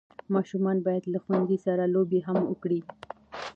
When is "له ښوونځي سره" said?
1.13-1.83